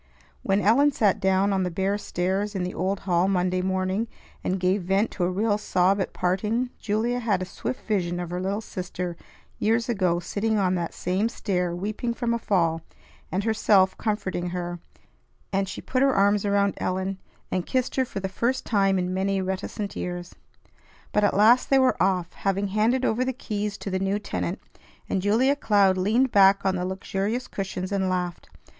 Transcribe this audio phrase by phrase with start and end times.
[0.41, 4.07] When Ellen sat down on the bare stairs in the old hall Monday morning,
[4.43, 8.31] and gave vent to a real sob at parting, Julia had a swift vision of
[8.31, 9.15] her little sister
[9.59, 12.81] years ago sitting on that same stair weeping from a fall,
[13.31, 14.79] and herself comforting her;
[15.53, 17.19] and she put her arms around Ellen,
[17.51, 20.33] and kissed her for the first time in many reticent years.
[21.11, 24.59] But at last they were off, having handed over the keys to the new tenant,
[25.07, 28.49] and Julia Cloud leaned back on the luxurious cushions and laughed.